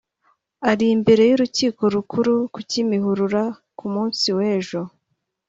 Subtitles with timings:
[0.69, 3.43] Ari imbere y’Urukiko Rukuru ku Kimihurura
[3.77, 4.81] ku munsi w’ejo